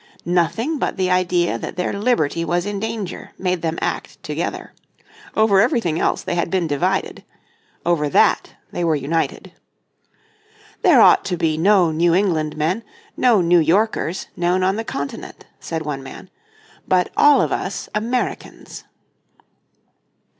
[0.25, 4.73] Nothing but the idea that their liberty was in danger made them act together.
[5.35, 7.23] Over everything else they had been divided.
[7.85, 9.51] Over that they were united.
[10.81, 12.83] "There ought to be no New England men,
[13.15, 16.31] no New Yorkers, known on the continent," said one man;
[16.87, 18.85] "but all of us Americans."